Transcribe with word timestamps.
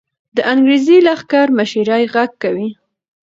د 0.35 0.37
انګریزي 0.51 0.97
لښکر 1.05 1.47
مشري 1.57 2.03
غږ 2.13 2.31
کوي. 2.43 2.69